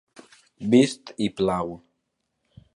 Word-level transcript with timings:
Vist 0.71 1.13
i 1.27 1.29
plau. 1.41 1.71